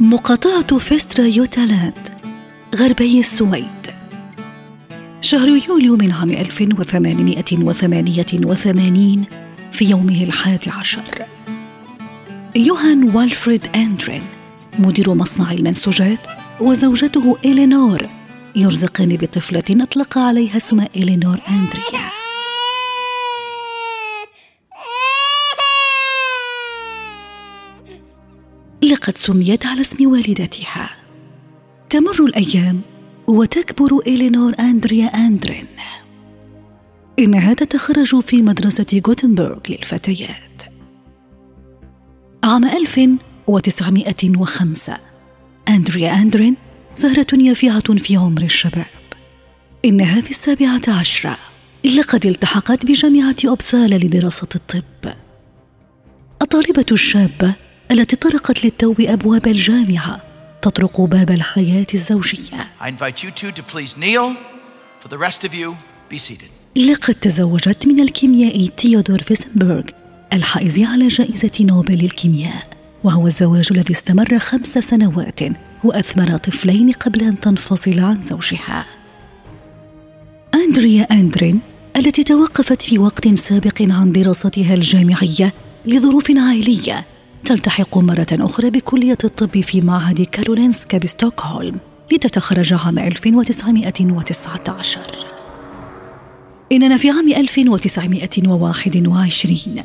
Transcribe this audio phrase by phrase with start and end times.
[0.00, 2.08] مقاطعة فيسترا يوتالاند
[2.76, 3.64] غربي السويد.
[5.20, 9.24] شهر يوليو من عام 1888
[9.72, 11.02] في يومه الحادي عشر.
[12.56, 14.22] يوهان والفريد أندرين
[14.78, 16.18] مدير مصنع المنسوجات
[16.60, 18.08] وزوجته إلينور
[18.56, 22.17] يرزقان بطفلة أطلق عليها اسم إلينور أندريا
[29.08, 30.90] لقد سميت على اسم والدتها.
[31.90, 32.80] تمر الأيام
[33.26, 35.66] وتكبر إلينور أندريا أندرين.
[37.18, 40.62] إنها تتخرج في مدرسة غوتنبرغ للفتيات.
[42.44, 44.98] عام 1905
[45.68, 46.56] أندريا أندرين
[46.96, 48.86] زهرة يافعة في عمر الشباب.
[49.84, 51.38] إنها في السابعة عشرة.
[51.84, 55.12] لقد التحقت بجامعة أوبسالا لدراسة الطب.
[56.42, 60.22] الطالبة الشابة التي طرقت للتو أبواب الجامعة
[60.62, 62.68] تطرق باب الحياة الزوجية.
[66.76, 69.82] لقد تزوجت من الكيميائي تيودور فيسنبرغ
[70.32, 72.66] الحائز على جائزة نوبل للكيمياء
[73.04, 75.40] وهو الزواج الذي استمر خمس سنوات
[75.84, 78.86] وأثمر طفلين قبل أن تنفصل عن زوجها.
[80.54, 81.60] أندريا أندرين
[81.96, 85.54] التي توقفت في وقت سابق عن دراستها الجامعية
[85.86, 87.06] لظروف عائلية
[87.48, 91.78] تلتحق مرة أخرى بكلية الطب في معهد كارولينسكا بستوكهولم
[92.12, 95.00] لتتخرج عام 1919
[96.72, 99.84] إننا في عام 1921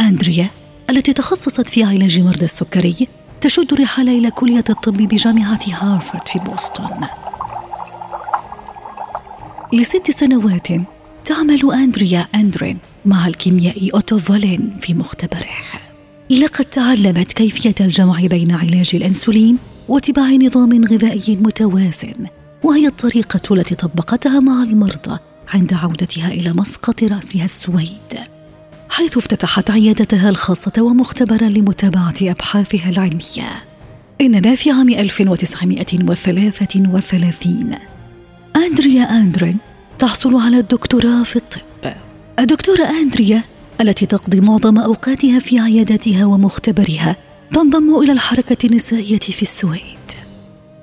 [0.00, 0.50] أندريا
[0.90, 3.08] التي تخصصت في علاج مرضى السكري
[3.40, 7.06] تشد رحالة إلى كلية الطب بجامعة هارفارد في بوسطن.
[9.72, 10.68] لست سنوات
[11.24, 15.89] تعمل أندريا أندرين مع الكيميائي أوتو فالين في مختبره.
[16.30, 19.58] لقد تعلمت كيفية الجمع بين علاج الأنسولين
[19.88, 22.26] واتباع نظام غذائي متوازن
[22.62, 28.18] وهي الطريقة التي طبقتها مع المرضى عند عودتها إلى مسقط رأسها السويد.
[28.90, 33.64] حيث افتتحت عيادتها الخاصة ومختبرا لمتابعة أبحاثها العلمية.
[34.20, 37.74] إننا في عام 1933
[38.56, 39.58] أندريا أندرين
[39.98, 41.60] تحصل على الدكتوراه في الطب.
[42.38, 43.42] الدكتورة أندريا
[43.80, 47.16] التي تقضي معظم أوقاتها في عيادتها ومختبرها
[47.54, 49.80] تنضم إلى الحركة النسائية في السويد.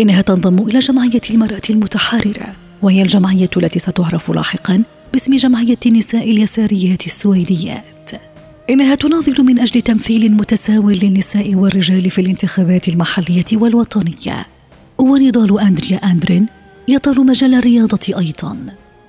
[0.00, 7.06] إنها تنضم إلى جمعية المرأة المتحررة وهي الجمعية التي ستعرف لاحقا باسم جمعية النساء اليساريات
[7.06, 8.10] السويديات.
[8.70, 14.46] إنها تناضل من أجل تمثيل متساو للنساء والرجال في الانتخابات المحلية والوطنية.
[14.98, 16.46] ونضال أندريا أندرين
[16.88, 18.56] يطال مجال الرياضة أيضا.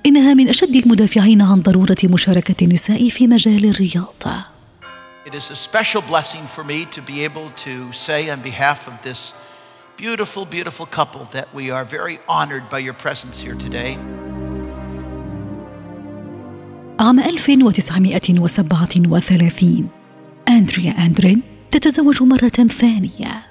[0.06, 4.56] إنها من أشد المدافعين عن ضرورة مشاركة النساء في مجال الرياضة
[5.26, 9.02] It is a special blessing for me to be able to say on behalf of
[9.02, 9.32] this
[9.96, 13.98] beautiful, beautiful couple that we are very honored by your presence here today.
[17.00, 19.88] عام 1937
[20.48, 23.46] أندريا أندرين تتزوج مرة ثانية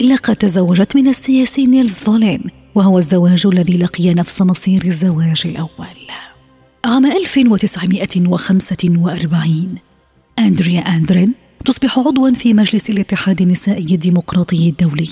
[0.00, 5.96] لقد تزوجت من السياسي نيلز فولين وهو الزواج الذي لقي نفس مصير الزواج الأول.
[6.84, 9.74] عام 1945
[10.38, 15.08] أندريا أندرين تصبح عضوا في مجلس الاتحاد النسائي الديمقراطي الدولي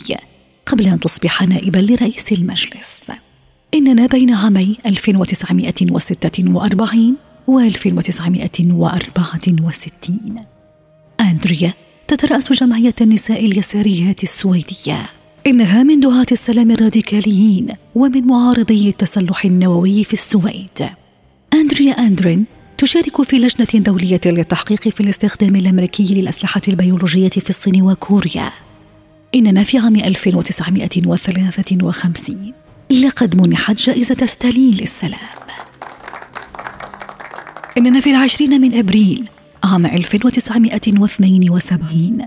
[0.67, 3.13] قبل أن تصبح نائبا لرئيس المجلس.
[3.75, 10.45] إننا بين عامي 1946 و 1964
[11.21, 11.73] أندريا
[12.09, 15.11] تترأس جمعية النساء اليساريات السويدية.
[15.49, 20.89] إنها من دعاة السلام الراديكاليين ومن معارضي التسلح النووي في السويد.
[21.55, 22.45] أندريا أندرين
[22.79, 28.53] تشارك في لجنة دولية للتحقيق في الاستخدام الأمريكي للأسلحة البيولوجية في الصين وكوريا.
[29.35, 32.53] إننا في عام 1953
[33.03, 35.19] لقد منحت جائزة ستالين للسلام.
[37.79, 39.29] إننا في العشرين من أبريل
[39.65, 42.21] عام 1972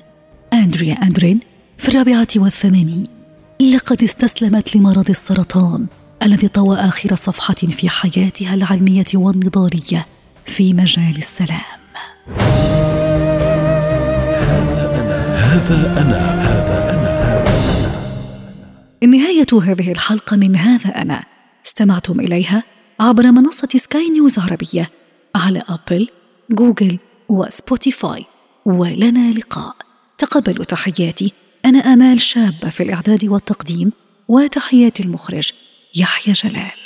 [0.53, 1.39] أندريا أندرين
[1.81, 3.07] في الرابعة والثمانين
[3.61, 5.87] لقد استسلمت لمرض السرطان
[6.23, 10.07] الذي طوى آخر صفحة في حياتها العلمية والنضالية
[10.45, 11.81] في مجال السلام.
[14.77, 16.77] هذا أنا هذا أنا هذا
[19.01, 21.23] أنا نهاية هذه الحلقة من هذا أنا.
[21.65, 22.63] استمعتم إليها
[22.99, 24.89] عبر منصة سكاي نيوز عربية
[25.35, 26.07] على أبل،
[26.51, 26.99] جوجل
[27.29, 28.25] وسبوتيفاي.
[28.65, 29.75] ولنا لقاء.
[30.17, 31.33] تقبلوا تحياتي.
[31.65, 33.91] أنا آمال شابة في الإعداد والتقديم
[34.27, 35.51] وتحيات المخرج
[35.95, 36.80] يحيى جلال.